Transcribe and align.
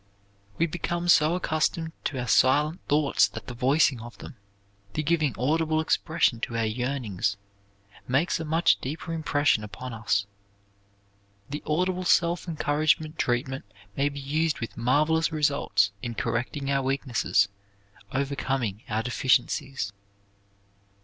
We 0.57 0.65
become 0.65 1.07
so 1.09 1.35
accustomed 1.35 1.91
to 2.05 2.17
our 2.19 2.27
silent 2.27 2.81
thoughts 2.87 3.27
that 3.27 3.45
the 3.45 3.53
voicing 3.53 4.01
of 4.01 4.17
them, 4.17 4.35
the 4.93 5.03
giving 5.03 5.35
audible 5.37 5.79
expression 5.79 6.39
to 6.39 6.57
our 6.57 6.65
yearnings, 6.65 7.37
makes 8.07 8.39
a 8.39 8.43
much 8.45 8.77
deeper 8.81 9.13
impression 9.13 9.63
upon 9.63 9.93
us. 9.93 10.25
The 11.51 11.61
audible 11.67 12.03
self 12.03 12.47
encouragement 12.47 13.19
treatment 13.19 13.63
may 13.95 14.09
be 14.09 14.19
used 14.19 14.59
with 14.59 14.75
marvelous 14.75 15.31
results 15.31 15.91
in 16.01 16.15
correcting 16.15 16.71
our 16.71 16.81
weaknesses; 16.81 17.47
overcoming 18.11 18.81
our 18.89 19.03
deficiencies. 19.03 19.93